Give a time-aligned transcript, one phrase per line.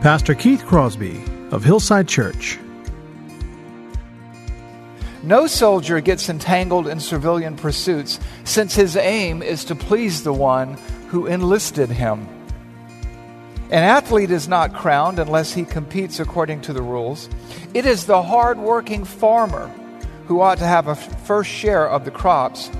[0.00, 1.20] Pastor Keith Crosby
[1.50, 2.56] of Hillside Church.
[5.24, 10.74] No soldier gets entangled in civilian pursuits since his aim is to please the one
[11.08, 12.28] who enlisted him.
[13.72, 17.28] An athlete is not crowned unless he competes according to the rules.
[17.74, 19.66] It is the hard-working farmer
[20.28, 22.70] who ought to have a first share of the crops.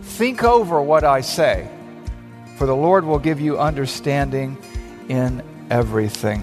[0.00, 1.68] Think over what I say,
[2.56, 4.56] for the Lord will give you understanding
[5.10, 6.42] in everything.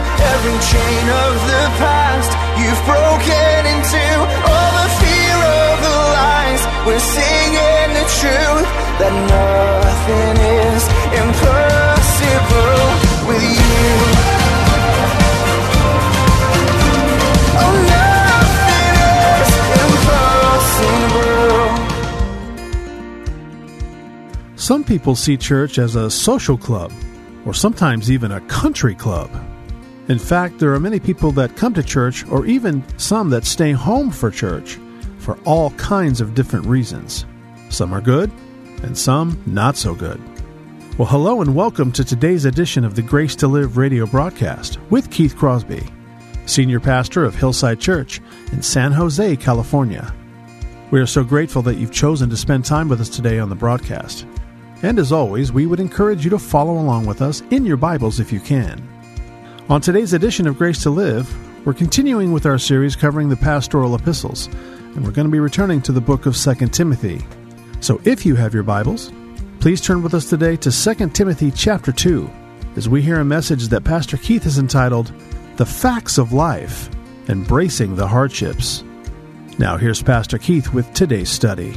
[0.33, 4.05] every chain of the past you've broken into.
[4.49, 8.69] All the fear of the lies, we're singing the truth
[9.01, 10.83] that nothing is
[11.21, 12.85] impossible
[13.27, 13.89] with you.
[17.63, 18.01] Oh.
[24.55, 26.91] Some people see church as a social club,
[27.45, 29.29] or sometimes even a country club.
[30.07, 33.71] In fact, there are many people that come to church, or even some that stay
[33.71, 34.79] home for church,
[35.19, 37.25] for all kinds of different reasons.
[37.69, 38.31] Some are good,
[38.81, 40.19] and some not so good.
[40.97, 45.11] Well, hello and welcome to today's edition of the Grace to Live radio broadcast with
[45.11, 45.87] Keith Crosby,
[46.47, 48.21] Senior Pastor of Hillside Church
[48.51, 50.11] in San Jose, California.
[50.89, 53.55] We are so grateful that you've chosen to spend time with us today on the
[53.55, 54.25] broadcast.
[54.81, 58.19] And as always, we would encourage you to follow along with us in your Bibles
[58.19, 58.90] if you can.
[59.69, 61.33] On today's edition of Grace to Live,
[61.65, 65.81] we're continuing with our series covering the pastoral epistles, and we're going to be returning
[65.83, 67.21] to the book of 2 Timothy.
[67.79, 69.13] So if you have your Bibles,
[69.61, 72.29] please turn with us today to 2 Timothy chapter 2
[72.75, 75.13] as we hear a message that Pastor Keith has entitled
[75.55, 76.89] The Facts of Life
[77.29, 78.83] Embracing the Hardships.
[79.57, 81.71] Now here's Pastor Keith with today's study.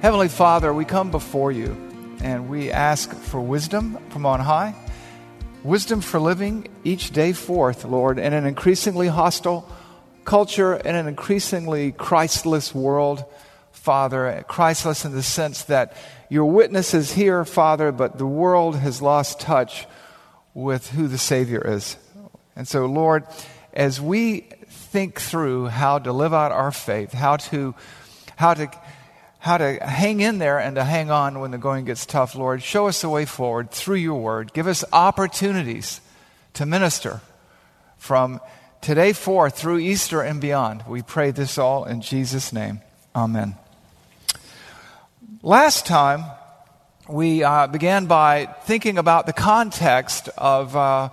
[0.00, 1.76] Heavenly Father, we come before you
[2.22, 4.74] and we ask for wisdom from on high,
[5.66, 9.68] wisdom for living each day forth, Lord, in an increasingly hostile
[10.24, 13.24] culture, in an increasingly Christless world,
[13.72, 14.44] Father.
[14.48, 15.96] Christless in the sense that
[16.28, 19.86] your witness is here, Father, but the world has lost touch
[20.54, 21.96] with who the Savior is.
[22.54, 23.24] And so, Lord,
[23.72, 27.74] as we think through how to live out our faith, how to,
[28.36, 28.70] how to,
[29.46, 32.64] how to hang in there and to hang on when the going gets tough, Lord.
[32.64, 34.52] Show us the way forward through your word.
[34.52, 36.00] Give us opportunities
[36.54, 37.20] to minister
[37.96, 38.40] from
[38.80, 40.82] today forth through Easter and beyond.
[40.88, 42.80] We pray this all in Jesus' name.
[43.14, 43.54] Amen.
[45.42, 46.24] Last time,
[47.08, 51.10] we uh, began by thinking about the context of uh,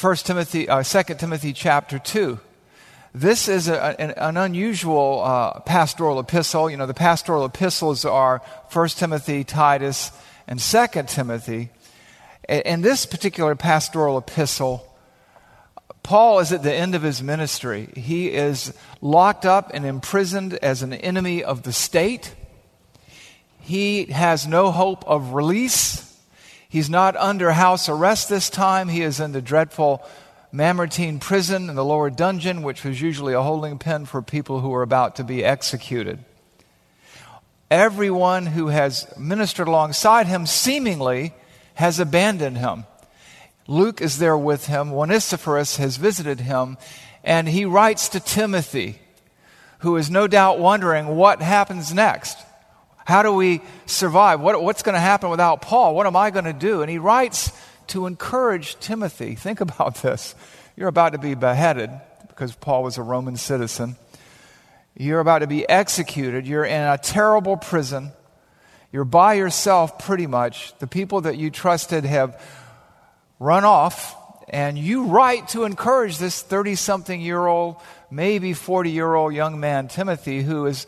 [0.00, 2.40] 1 Timothy, uh, 2 Timothy chapter 2.
[3.16, 6.68] This is a, an, an, unusual uh, pastoral epistle.
[6.68, 8.42] You know, the pastoral epistles are
[8.72, 10.10] 1 Timothy, Titus,
[10.48, 11.70] and 2 Timothy.
[12.48, 14.92] In this particular pastoral epistle,
[16.02, 17.88] Paul is at the end of his ministry.
[17.94, 22.34] He is locked up and imprisoned as an enemy of the state.
[23.60, 26.18] He has no hope of release.
[26.68, 28.88] He's not under house arrest this time.
[28.88, 30.04] He is in the dreadful
[30.54, 34.68] Mamertine prison in the lower dungeon, which was usually a holding pen for people who
[34.68, 36.24] were about to be executed.
[37.72, 41.34] Everyone who has ministered alongside him seemingly
[41.74, 42.84] has abandoned him.
[43.66, 44.92] Luke is there with him.
[44.92, 46.78] Onesiphorus has visited him,
[47.24, 49.00] and he writes to Timothy,
[49.80, 52.38] who is no doubt wondering what happens next.
[53.04, 54.40] How do we survive?
[54.40, 55.96] What, what's going to happen without Paul?
[55.96, 56.80] What am I going to do?
[56.82, 57.50] And he writes
[57.88, 59.34] to encourage Timothy.
[59.34, 60.34] Think about this.
[60.76, 61.90] You're about to be beheaded
[62.28, 63.96] because Paul was a Roman citizen.
[64.96, 66.46] You're about to be executed.
[66.46, 68.12] You're in a terrible prison.
[68.92, 70.76] You're by yourself pretty much.
[70.78, 72.40] The people that you trusted have
[73.40, 74.16] run off,
[74.48, 77.76] and you write to encourage this 30 something year old,
[78.10, 80.86] maybe 40 year old young man, Timothy, who is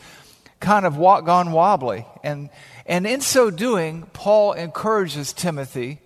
[0.60, 2.06] kind of gone wobbly.
[2.22, 2.50] And,
[2.86, 6.00] and in so doing, Paul encourages Timothy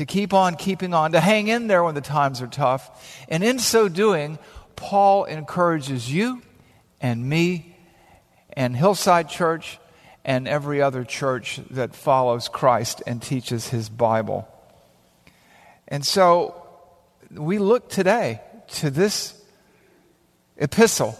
[0.00, 3.22] to keep on keeping on, to hang in there when the times are tough.
[3.28, 4.38] And in so doing,
[4.74, 6.40] Paul encourages you
[7.02, 7.76] and me
[8.54, 9.78] and Hillside Church
[10.24, 14.48] and every other church that follows Christ and teaches his Bible.
[15.86, 16.66] And so
[17.30, 18.40] we look today
[18.76, 19.38] to this
[20.56, 21.18] epistle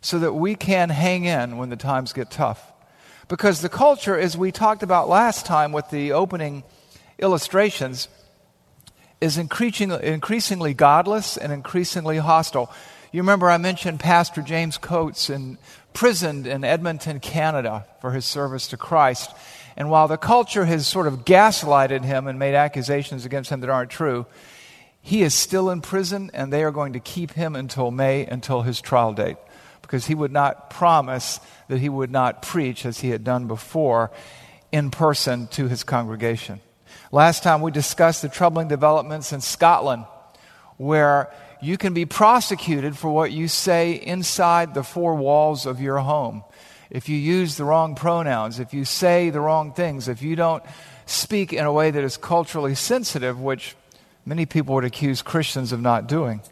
[0.00, 2.72] so that we can hang in when the times get tough.
[3.28, 6.64] Because the culture, as we talked about last time with the opening
[7.18, 8.08] illustrations,
[9.20, 12.72] is increasingly, increasingly godless and increasingly hostile.
[13.12, 18.76] You remember I mentioned Pastor James Coates imprisoned in Edmonton, Canada for his service to
[18.76, 19.30] Christ.
[19.76, 23.70] And while the culture has sort of gaslighted him and made accusations against him that
[23.70, 24.26] aren't true,
[25.00, 28.62] he is still in prison and they are going to keep him until May, until
[28.62, 29.36] his trial date
[29.84, 34.10] because he would not promise that he would not preach as he had done before
[34.72, 36.58] in person to his congregation.
[37.14, 40.04] Last time we discussed the troubling developments in Scotland,
[40.78, 41.32] where
[41.62, 46.42] you can be prosecuted for what you say inside the four walls of your home.
[46.90, 50.64] If you use the wrong pronouns, if you say the wrong things, if you don't
[51.06, 53.76] speak in a way that is culturally sensitive, which
[54.26, 56.42] many people would accuse Christians of not doing.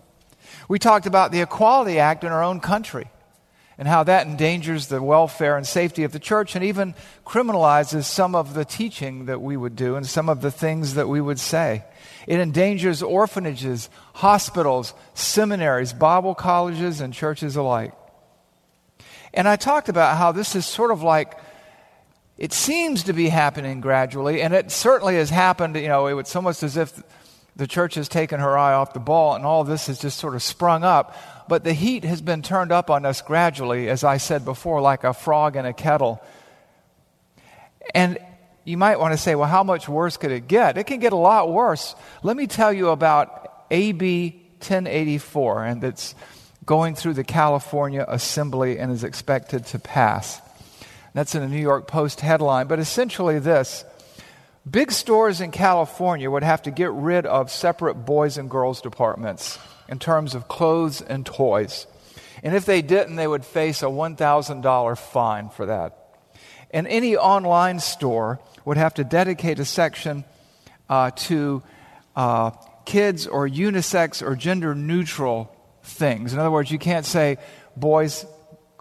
[0.68, 3.10] We talked about the Equality Act in our own country
[3.82, 6.94] and how that endangers the welfare and safety of the church and even
[7.26, 11.08] criminalizes some of the teaching that we would do and some of the things that
[11.08, 11.82] we would say.
[12.28, 17.92] It endangers orphanages, hospitals, seminaries, Bible colleges, and churches alike.
[19.34, 21.36] And I talked about how this is sort of like
[22.38, 25.74] it seems to be happening gradually, and it certainly has happened.
[25.74, 27.02] You know, it's almost as if
[27.56, 30.34] the church has taken her eye off the ball, and all this has just sort
[30.34, 31.16] of sprung up.
[31.48, 35.04] But the heat has been turned up on us gradually, as I said before, like
[35.04, 36.22] a frog in a kettle.
[37.94, 38.18] And
[38.64, 40.78] you might want to say, well, how much worse could it get?
[40.78, 41.94] It can get a lot worse.
[42.22, 46.14] Let me tell you about AB 1084, and it's
[46.64, 50.40] going through the California Assembly and is expected to pass.
[51.12, 53.84] That's in a New York Post headline, but essentially this
[54.68, 59.58] Big stores in California would have to get rid of separate boys and girls departments
[59.88, 61.86] in terms of clothes and toys.
[62.44, 65.98] And if they didn't, they would face a $1,000 fine for that.
[66.70, 70.24] And any online store would have to dedicate a section
[70.88, 71.62] uh, to
[72.14, 72.50] uh,
[72.84, 76.32] kids or unisex or gender neutral things.
[76.32, 77.38] In other words, you can't say
[77.76, 78.24] boys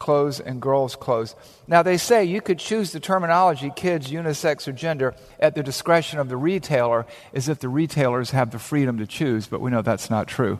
[0.02, 1.36] clothes and girls' clothes.
[1.68, 6.18] Now, they say you could choose the terminology kids, unisex, or gender at the discretion
[6.18, 7.06] of the retailer
[7.36, 10.60] as if the retailers have the freedom to choose, but we know that's not true.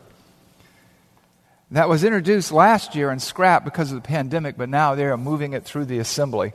[1.72, 5.18] That was introduced last year and scrapped because of the pandemic, but now they are
[5.18, 6.54] moving it through the assembly.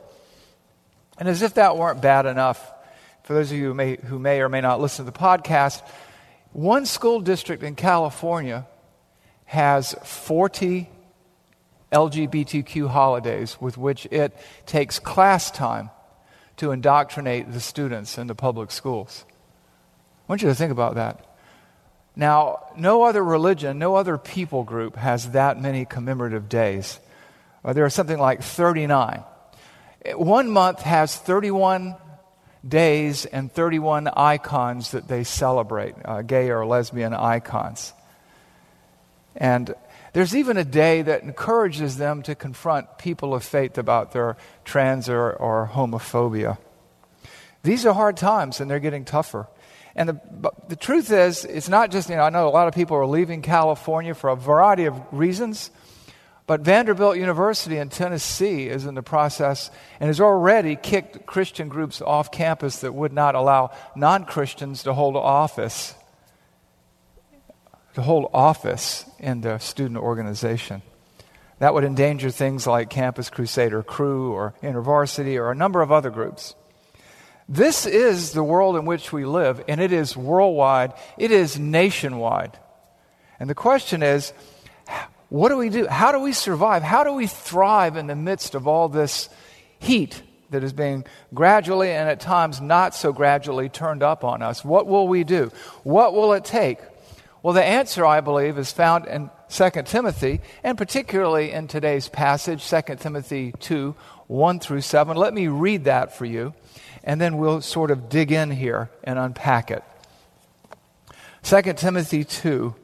[1.17, 2.71] And as if that weren't bad enough,
[3.23, 5.85] for those of you who may, who may or may not listen to the podcast,
[6.53, 8.65] one school district in California
[9.43, 10.89] has 40
[11.91, 15.89] LGBTQ holidays with which it takes class time
[16.57, 19.25] to indoctrinate the students in the public schools.
[20.27, 21.23] I want you to think about that.
[22.15, 26.99] Now, no other religion, no other people group has that many commemorative days.
[27.63, 29.23] Uh, there are something like 39.
[30.15, 31.95] One month has 31
[32.67, 37.93] days and 31 icons that they celebrate, uh, gay or lesbian icons.
[39.35, 39.75] And
[40.13, 45.09] there's even a day that encourages them to confront people of faith about their trans
[45.09, 46.57] or, or homophobia.
[47.63, 49.47] These are hard times and they're getting tougher.
[49.95, 52.75] And the, the truth is, it's not just, you know, I know a lot of
[52.75, 55.71] people are leaving California for a variety of reasons,
[56.45, 62.01] but Vanderbilt University in Tennessee is in the process and has already kicked Christian groups
[62.01, 65.95] off campus that would not allow non Christians to hold office
[67.97, 70.83] to hold office in the student organization.
[71.57, 75.91] That would endanger things like Campus Crusade or Cru or InterVarsity or a number of
[75.91, 76.53] other groups.
[77.49, 82.59] This is the world in which we live, and it is worldwide, it is nationwide.
[83.39, 84.31] And the question is
[85.29, 85.87] what do we do?
[85.87, 86.83] How do we survive?
[86.83, 89.27] How do we thrive in the midst of all this
[89.79, 94.63] heat that is being gradually and at times not so gradually turned up on us?
[94.63, 95.51] What will we do?
[95.81, 96.77] What will it take?
[97.47, 102.69] Well, the answer, I believe, is found in 2 Timothy, and particularly in today's passage,
[102.69, 103.95] 2 Timothy 2
[104.27, 105.15] 1 through 7.
[105.15, 106.53] Let me read that for you,
[107.05, 109.81] and then we'll sort of dig in here and unpack it.
[111.43, 112.75] 2 Timothy 2,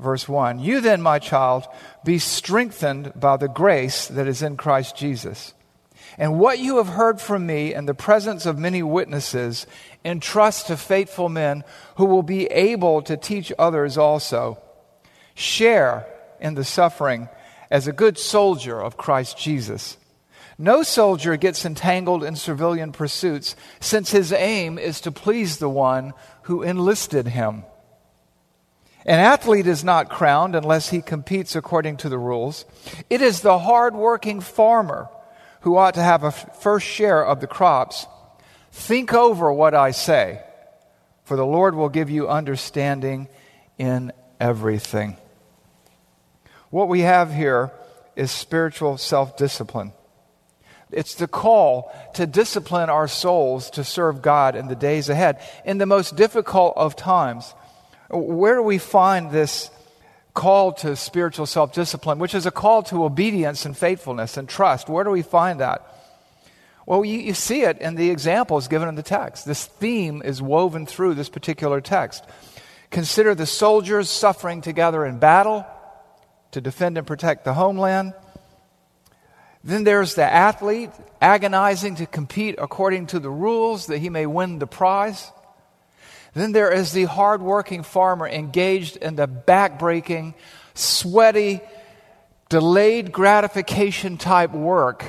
[0.00, 0.58] verse 1.
[0.58, 1.64] You then, my child,
[2.04, 5.54] be strengthened by the grace that is in Christ Jesus.
[6.18, 9.66] And what you have heard from me in the presence of many witnesses,
[10.04, 11.64] entrust to faithful men
[11.96, 14.58] who will be able to teach others also.
[15.34, 16.06] Share
[16.40, 17.28] in the suffering
[17.70, 19.96] as a good soldier of Christ Jesus.
[20.56, 26.12] No soldier gets entangled in civilian pursuits, since his aim is to please the one
[26.42, 27.64] who enlisted him.
[29.06, 32.64] An athlete is not crowned unless he competes according to the rules.
[33.10, 35.08] It is the hard-working farmer
[35.64, 38.06] who ought to have a first share of the crops.
[38.70, 40.42] Think over what I say,
[41.24, 43.28] for the Lord will give you understanding
[43.78, 45.16] in everything.
[46.68, 47.72] What we have here
[48.14, 49.94] is spiritual self discipline.
[50.90, 55.78] It's the call to discipline our souls to serve God in the days ahead, in
[55.78, 57.54] the most difficult of times.
[58.10, 59.70] Where do we find this
[60.34, 64.88] call to spiritual self discipline, which is a call to obedience and faithfulness and trust?
[64.88, 65.90] Where do we find that?
[66.86, 69.46] Well, you, you see it in the examples given in the text.
[69.46, 72.24] This theme is woven through this particular text.
[72.90, 75.66] Consider the soldiers suffering together in battle
[76.50, 78.12] to defend and protect the homeland.
[79.64, 80.90] Then there's the athlete
[81.22, 85.32] agonizing to compete according to the rules that he may win the prize.
[86.34, 90.34] Then there is the hardworking farmer engaged in the backbreaking,
[90.74, 91.60] sweaty,
[92.48, 95.04] delayed gratification type work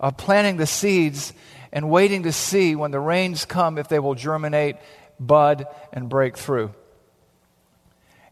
[0.00, 1.32] of planting the seeds
[1.72, 4.76] and waiting to see when the rains come if they will germinate,
[5.20, 6.74] bud, and break through.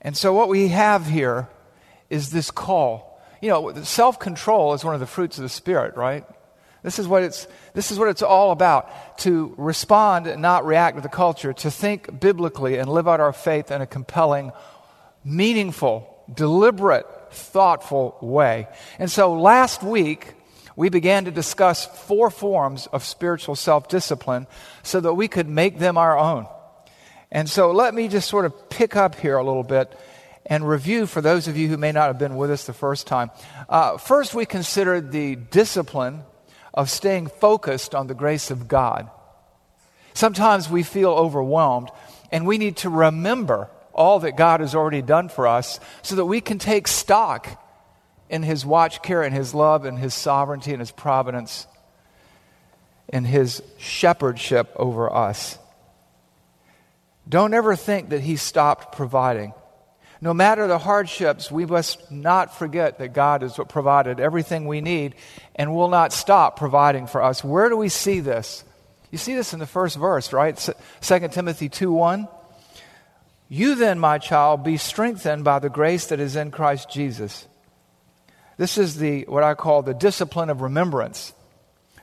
[0.00, 1.48] And so, what we have here
[2.10, 3.22] is this call.
[3.40, 6.24] You know, self control is one of the fruits of the Spirit, right?
[6.84, 10.96] This is what it's, this is what it's all about to respond and not react
[10.96, 14.52] to the culture, to think biblically and live out our faith in a compelling,
[15.24, 18.68] meaningful, deliberate, thoughtful way.
[18.98, 20.34] And so last week,
[20.76, 24.46] we began to discuss four forms of spiritual self discipline
[24.82, 26.46] so that we could make them our own.
[27.32, 29.90] And so let me just sort of pick up here a little bit
[30.44, 33.06] and review for those of you who may not have been with us the first
[33.06, 33.30] time.
[33.70, 36.24] Uh, first, we considered the discipline
[36.74, 39.08] of staying focused on the grace of God.
[40.12, 41.88] Sometimes we feel overwhelmed,
[42.30, 46.24] and we need to remember all that God has already done for us so that
[46.24, 47.60] we can take stock
[48.28, 51.66] in His watch care and His love and His sovereignty and His providence
[53.08, 55.58] and His shepherdship over us.
[57.28, 59.54] Don't ever think that He stopped providing.
[60.20, 65.14] No matter the hardships, we must not forget that God has provided everything we need
[65.54, 67.44] and will not stop providing for us.
[67.44, 68.64] Where do we see this?
[69.10, 70.56] You see this in the first verse, right?
[71.00, 72.28] 2 Timothy 2 1.
[73.48, 77.46] You then, my child, be strengthened by the grace that is in Christ Jesus.
[78.56, 81.34] This is the what I call the discipline of remembrance.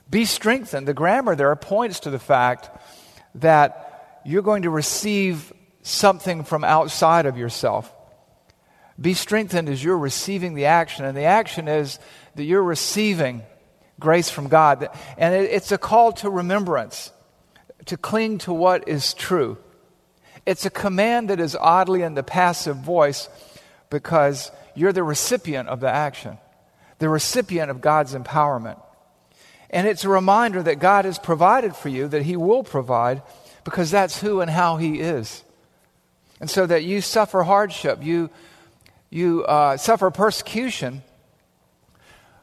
[0.08, 0.86] Be strengthened.
[0.86, 2.70] The grammar there points to the fact
[3.36, 5.52] that you're going to receive
[5.82, 7.92] something from outside of yourself.
[9.02, 11.98] Be strengthened as you're receiving the action, and the action is
[12.36, 13.42] that you're receiving
[13.98, 14.88] grace from God.
[15.18, 17.12] And it's a call to remembrance,
[17.86, 19.58] to cling to what is true.
[20.46, 23.28] It's a command that is oddly in the passive voice
[23.90, 26.38] because you're the recipient of the action,
[26.98, 28.80] the recipient of God's empowerment.
[29.70, 33.22] And it's a reminder that God has provided for you, that He will provide,
[33.64, 35.42] because that's who and how He is.
[36.40, 38.30] And so that you suffer hardship, you,
[39.12, 41.02] you uh, suffer persecution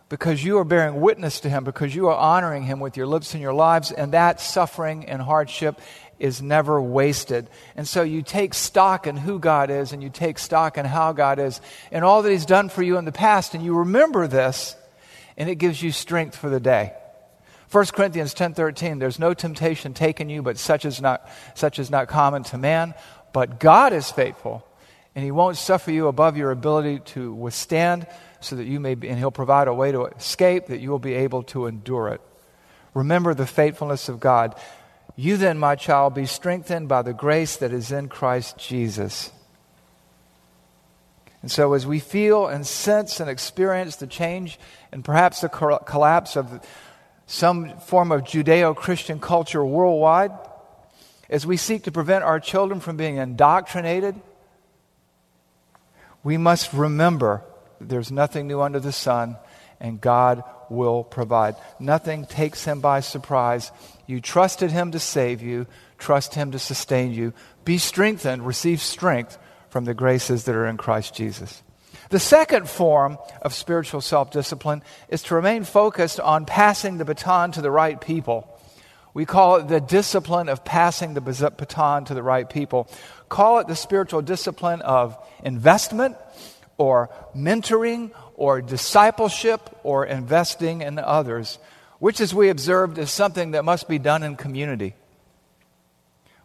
[0.07, 3.33] because you are bearing witness to Him, because you are honoring Him with your lips
[3.33, 5.81] and your lives, and that suffering and hardship
[6.19, 7.49] is never wasted.
[7.75, 11.11] And so you take stock in who God is, and you take stock in how
[11.11, 11.59] God is,
[11.91, 14.75] and all that He's done for you in the past, and you remember this,
[15.37, 16.93] and it gives you strength for the day.
[17.71, 22.07] 1 Corinthians 10:13 There's no temptation taken you but such is not such is not
[22.07, 22.95] common to man
[23.31, 24.65] but God is faithful
[25.19, 28.07] and he won't suffer you above your ability to withstand
[28.39, 30.97] so that you may be, and he'll provide a way to escape that you will
[30.97, 32.21] be able to endure it.
[32.93, 34.55] Remember the faithfulness of God.
[35.17, 39.33] You then, my child, be strengthened by the grace that is in Christ Jesus.
[41.41, 44.57] And so, as we feel and sense and experience the change
[44.93, 46.65] and perhaps the collapse of
[47.27, 50.31] some form of Judeo Christian culture worldwide,
[51.29, 54.15] as we seek to prevent our children from being indoctrinated,
[56.23, 57.43] we must remember
[57.79, 59.37] there's nothing new under the sun,
[59.79, 61.55] and God will provide.
[61.79, 63.71] Nothing takes him by surprise.
[64.05, 67.33] You trusted him to save you, trust him to sustain you.
[67.65, 69.37] Be strengthened, receive strength
[69.69, 71.63] from the graces that are in Christ Jesus.
[72.09, 77.51] The second form of spiritual self discipline is to remain focused on passing the baton
[77.53, 78.59] to the right people.
[79.13, 82.89] We call it the discipline of passing the baton to the right people.
[83.29, 86.17] Call it the spiritual discipline of investment
[86.77, 91.59] or mentoring or discipleship or investing in others,
[91.99, 94.95] which, as we observed, is something that must be done in community.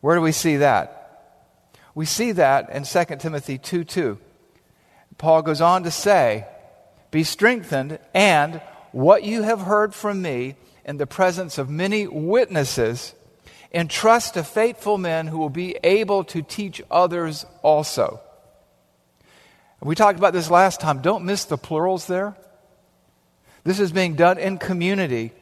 [0.01, 1.01] Where do we see that?
[1.95, 4.19] We see that in 2 Timothy 2 2.
[5.17, 6.47] Paul goes on to say,
[7.11, 8.61] Be strengthened, and
[8.93, 13.15] what you have heard from me in the presence of many witnesses,
[13.75, 18.21] entrust to faithful men who will be able to teach others also.
[19.83, 21.03] We talked about this last time.
[21.03, 22.35] Don't miss the plurals there.
[23.65, 25.33] This is being done in community.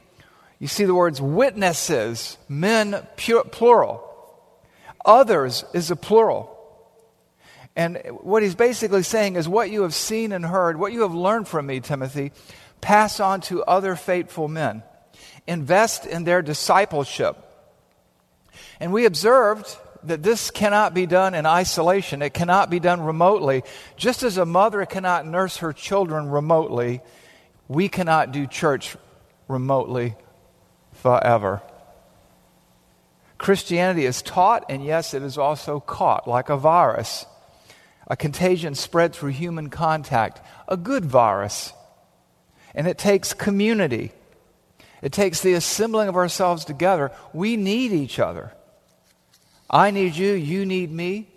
[0.58, 4.08] You see the words witnesses, men, plural.
[5.04, 6.48] Others is a plural.
[7.76, 11.14] And what he's basically saying is what you have seen and heard, what you have
[11.14, 12.32] learned from me, Timothy,
[12.80, 14.82] pass on to other faithful men.
[15.46, 17.36] Invest in their discipleship.
[18.82, 22.20] And we observed that this cannot be done in isolation.
[22.20, 23.62] It cannot be done remotely.
[23.96, 27.00] Just as a mother cannot nurse her children remotely,
[27.68, 28.96] we cannot do church
[29.46, 30.16] remotely
[30.94, 31.62] forever.
[33.38, 37.24] Christianity is taught, and yes, it is also caught like a virus.
[38.08, 41.72] A contagion spread through human contact, a good virus.
[42.74, 44.10] And it takes community,
[45.02, 47.12] it takes the assembling of ourselves together.
[47.32, 48.52] We need each other.
[49.72, 51.28] I need you, you need me.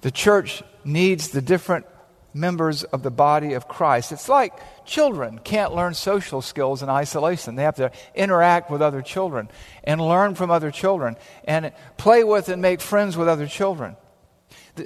[0.00, 1.86] The church needs the different
[2.34, 4.10] members of the body of Christ.
[4.10, 4.52] It's like
[4.84, 7.54] children can't learn social skills in isolation.
[7.54, 9.48] They have to interact with other children
[9.84, 13.96] and learn from other children and play with and make friends with other children.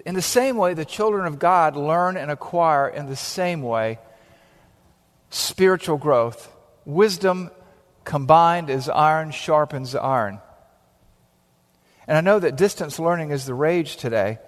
[0.05, 3.99] In the same way, the children of God learn and acquire in the same way
[5.31, 6.55] spiritual growth.
[6.85, 7.51] Wisdom
[8.05, 10.41] combined as iron sharpens iron.
[12.09, 14.39] And I know that distance learning is the rage today.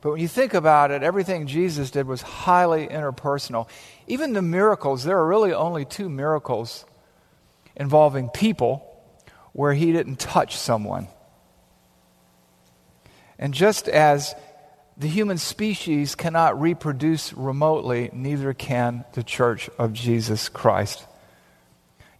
[0.00, 3.68] But when you think about it, everything Jesus did was highly interpersonal.
[4.08, 6.84] Even the miracles, there are really only two miracles
[7.76, 8.84] involving people
[9.52, 11.06] where he didn't touch someone.
[13.38, 14.34] And just as
[14.96, 21.06] the human species cannot reproduce remotely, neither can the church of Jesus Christ.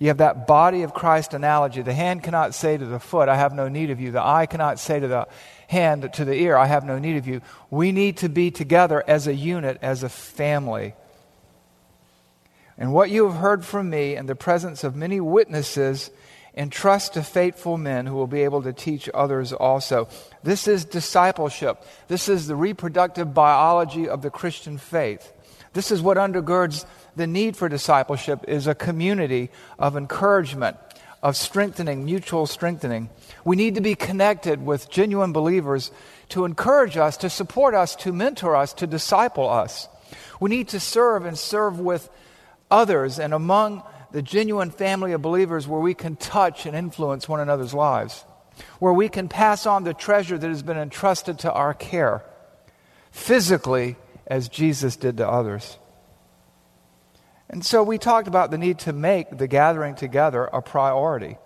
[0.03, 1.81] You have that body of Christ analogy.
[1.81, 4.11] The hand cannot say to the foot, I have no need of you.
[4.11, 5.29] The eye cannot say to the
[5.69, 7.41] hand, to the ear, I have no need of you.
[7.71, 10.95] We need to be together as a unit, as a family.
[12.77, 16.11] And what you have heard from me in the presence of many witnesses,
[16.55, 20.09] entrust to faithful men who will be able to teach others also.
[20.43, 21.83] This is discipleship.
[22.09, 25.33] This is the reproductive biology of the Christian faith.
[25.73, 26.85] This is what undergirds
[27.17, 30.77] the need for discipleship is a community of encouragement,
[31.23, 33.09] of strengthening, mutual strengthening.
[33.45, 35.91] We need to be connected with genuine believers
[36.31, 39.88] to encourage us, to support us, to mentor us, to disciple us.
[40.41, 42.11] We need to serve and serve with
[42.71, 47.40] others and among the genuine family of believers where we can touch and influence one
[47.40, 48.25] another's lives,
[48.79, 52.22] where we can pass on the treasure that has been entrusted to our care,
[53.11, 53.96] physically
[54.27, 55.79] as Jesus did to others.
[57.48, 61.37] And so we talked about the need to make the gathering together a priority.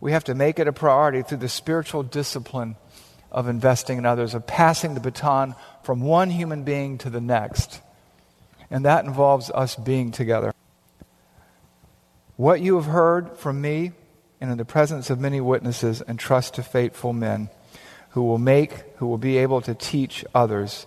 [0.00, 2.76] We have to make it a priority through the spiritual discipline
[3.30, 7.80] of investing in others, of passing the baton from one human being to the next.
[8.70, 10.52] And that involves us being together.
[12.38, 13.90] What you have heard from me
[14.40, 17.50] and in the presence of many witnesses, entrust to faithful men
[18.10, 20.86] who will make, who will be able to teach others.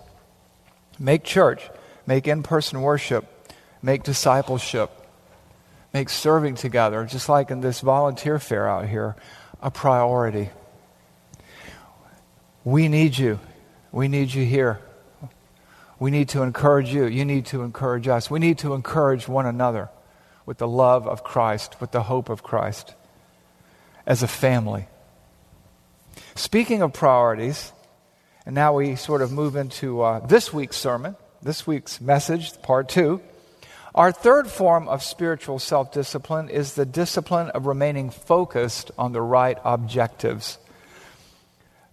[0.97, 1.69] Make church,
[2.07, 3.25] make in person worship,
[3.81, 4.91] make discipleship,
[5.93, 9.17] make serving together, just like in this volunteer fair out here,
[9.61, 10.51] a priority.
[12.63, 13.41] We need you.
[13.91, 14.79] We need you here.
[15.99, 17.07] We need to encourage you.
[17.07, 18.31] You need to encourage us.
[18.31, 19.89] We need to encourage one another
[20.51, 22.93] with the love of Christ, with the hope of Christ,
[24.05, 24.85] as a family.
[26.35, 27.71] Speaking of priorities,
[28.45, 32.89] and now we sort of move into uh, this week's sermon, this week's message, part
[32.89, 33.21] two.
[33.95, 39.21] Our third form of spiritual self discipline is the discipline of remaining focused on the
[39.21, 40.57] right objectives.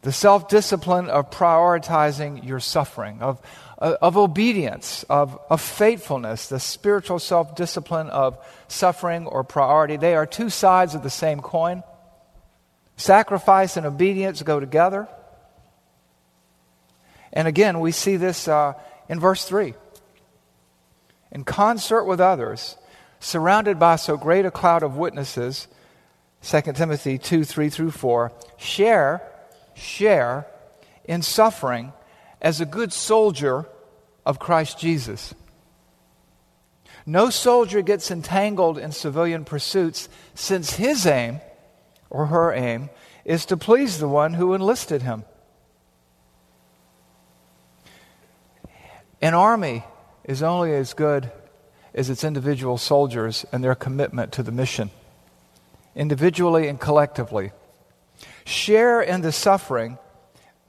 [0.02, 3.40] The self discipline of prioritizing your suffering, of,
[3.78, 9.96] of obedience, of, of faithfulness, the spiritual self discipline of suffering or priority.
[9.96, 11.82] They are two sides of the same coin.
[12.96, 15.08] Sacrifice and obedience go together.
[17.32, 18.74] And again, we see this uh,
[19.08, 19.74] in verse 3.
[21.30, 22.76] In concert with others,
[23.20, 25.68] surrounded by so great a cloud of witnesses,
[26.42, 29.22] 2 Timothy 2 3 through 4, share,
[29.78, 30.46] share
[31.04, 31.92] in suffering
[32.40, 33.66] as a good soldier
[34.26, 35.34] of Christ Jesus.
[37.06, 41.40] No soldier gets entangled in civilian pursuits since his aim,
[42.10, 42.90] or her aim,
[43.24, 45.24] is to please the one who enlisted him.
[49.20, 49.84] An army
[50.24, 51.32] is only as good
[51.94, 54.90] as its individual soldiers and their commitment to the mission,
[55.96, 57.52] individually and collectively.
[58.44, 59.98] Share in the suffering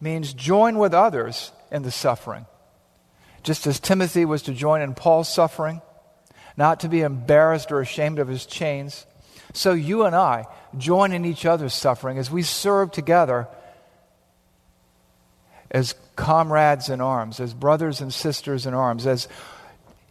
[0.01, 2.45] means join with others in the suffering.
[3.43, 5.81] Just as Timothy was to join in Paul's suffering,
[6.57, 9.05] not to be embarrassed or ashamed of his chains,
[9.53, 10.45] so you and I
[10.77, 13.47] join in each other's suffering as we serve together
[15.71, 19.27] as comrades in arms, as brothers and sisters in arms, as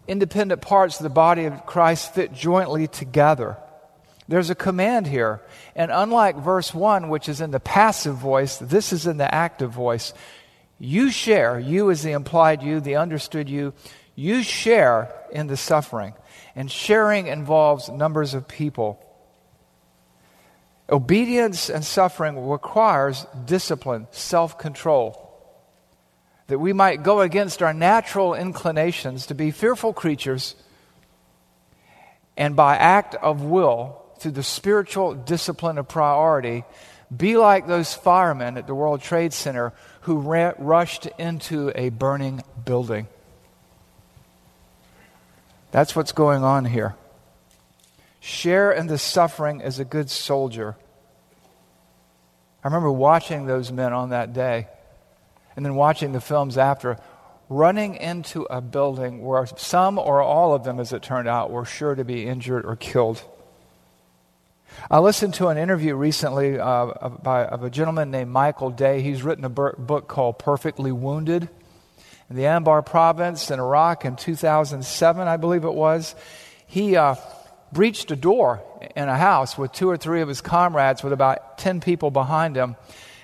[0.06, 3.56] independent parts of the body of Christ fit jointly together.
[4.28, 5.40] There's a command here.
[5.74, 9.72] And unlike verse 1, which is in the passive voice, this is in the active
[9.72, 10.12] voice.
[10.78, 13.72] You share, you is the implied you, the understood you,
[14.14, 16.14] you share in the suffering.
[16.54, 19.02] And sharing involves numbers of people.
[20.90, 25.24] Obedience and suffering requires discipline, self control
[26.48, 30.54] that we might go against our natural inclinations to be fearful creatures
[32.38, 36.64] and by act of will, through the spiritual discipline of priority,
[37.14, 43.08] be like those firemen at the World Trade Center who rushed into a burning building.
[45.70, 46.94] That's what's going on here.
[48.20, 50.76] Share in the suffering as a good soldier.
[52.64, 54.68] I remember watching those men on that day
[55.56, 56.98] and then watching the films after,
[57.48, 61.64] running into a building where some or all of them, as it turned out, were
[61.64, 63.22] sure to be injured or killed.
[64.90, 69.02] I listened to an interview recently uh, by, of a gentleman named Michael Day.
[69.02, 71.48] He's written a book called Perfectly Wounded.
[72.30, 76.14] In the Anbar province in Iraq in 2007, I believe it was,
[76.66, 77.16] he uh,
[77.72, 78.62] breached a door
[78.94, 82.56] in a house with two or three of his comrades with about 10 people behind
[82.56, 82.76] him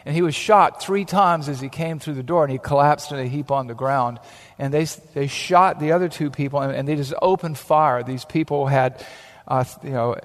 [0.05, 3.11] and he was shot three times as he came through the door, and he collapsed
[3.13, 4.21] in a heap on the ground.
[4.59, 8.03] And they, they shot the other two people, and, and they just opened fire.
[8.03, 9.05] These people had,
[9.49, 10.17] uh, you know,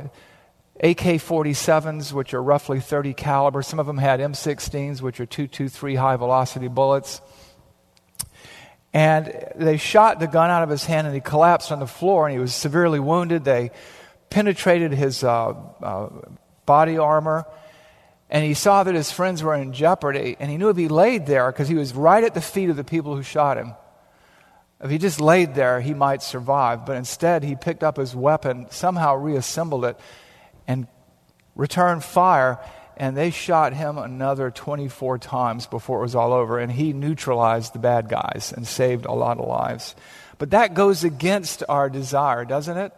[0.82, 3.62] AK 47s, which are roughly 30 caliber.
[3.62, 7.22] Some of them had M16s, which are 223 high velocity bullets.
[8.94, 12.28] And they shot the gun out of his hand, and he collapsed on the floor,
[12.28, 13.44] and he was severely wounded.
[13.44, 13.72] They
[14.30, 16.10] penetrated his uh, uh,
[16.66, 17.46] body armor
[18.30, 21.26] and he saw that his friends were in jeopardy, and he knew if he laid
[21.26, 23.74] there, because he was right at the feet of the people who shot him,
[24.82, 26.86] if he just laid there, he might survive.
[26.86, 30.00] But instead, he picked up his weapon, somehow reassembled it,
[30.70, 30.88] and
[31.56, 32.60] returned fire,
[32.96, 37.74] and they shot him another 24 times before it was all over, and he neutralized
[37.74, 39.96] the bad guys and saved a lot of lives.
[40.38, 42.94] But that goes against our desire, doesn't it?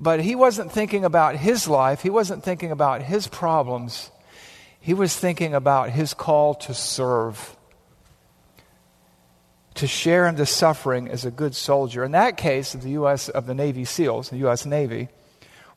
[0.00, 4.10] But he wasn't thinking about his life, he wasn't thinking about his problems
[4.84, 7.56] he was thinking about his call to serve,
[9.76, 12.04] to share in the suffering as a good soldier.
[12.04, 13.30] In that case, of the U.S.
[13.30, 14.66] of the Navy SEALs, the U.S.
[14.66, 15.08] Navy,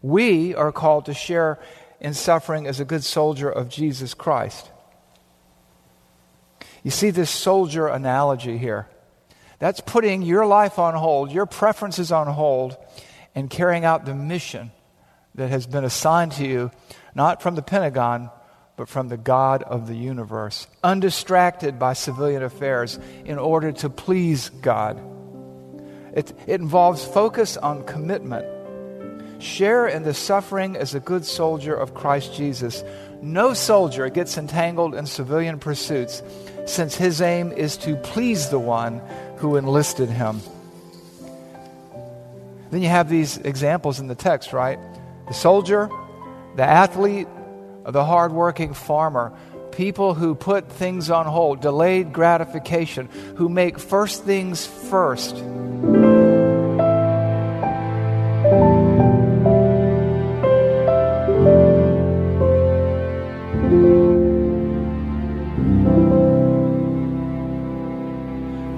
[0.02, 1.60] we are called to share
[2.00, 4.70] in suffering as a good soldier of Jesus Christ.
[6.84, 8.88] You see this soldier analogy here.
[9.60, 12.78] That's putting your life on hold, your preferences on hold,
[13.34, 14.72] and carrying out the mission
[15.36, 16.72] that has been assigned to you,
[17.16, 18.30] not from the Pentagon,
[18.76, 24.50] but from the God of the universe, undistracted by civilian affairs in order to please
[24.50, 25.02] God.
[26.14, 28.46] It, it involves focus on commitment.
[29.40, 32.84] Share in the suffering as a good soldier of Christ Jesus.
[33.22, 36.22] No soldier gets entangled in civilian pursuits
[36.66, 39.02] since his aim is to please the one
[39.38, 40.42] who enlisted him.
[42.72, 44.80] Then you have these examples in the text, right?
[45.28, 45.90] The soldier,
[46.56, 47.28] the athlete,
[47.86, 49.32] the hardworking farmer,
[49.72, 55.36] people who put things on hold, delayed gratification, who make first things first.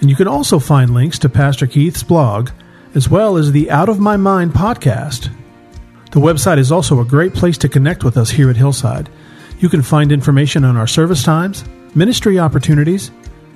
[0.00, 2.50] And you can also find links to Pastor Keith's blog,
[2.94, 5.30] as well as the Out of My Mind podcast.
[6.12, 9.08] The website is also a great place to connect with us here at Hillside.
[9.58, 13.10] You can find information on our service times, ministry opportunities,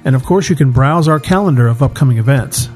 [0.04, 2.68] and of course, you can browse our calendar of upcoming events.